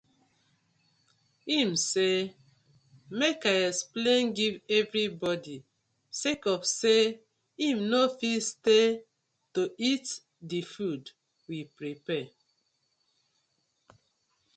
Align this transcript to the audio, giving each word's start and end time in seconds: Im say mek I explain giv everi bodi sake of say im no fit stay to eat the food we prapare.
Im 1.57 1.69
say 1.89 2.15
mek 3.19 3.39
I 3.55 3.57
explain 3.71 4.23
giv 4.37 4.53
everi 4.77 5.05
bodi 5.21 5.57
sake 6.21 6.45
of 6.55 6.61
say 6.79 7.01
im 7.67 7.77
no 7.91 8.01
fit 8.17 8.43
stay 8.51 8.87
to 9.53 9.61
eat 9.89 10.07
the 10.49 10.61
food 10.73 11.03
we 11.47 11.57
prapare. 11.77 12.29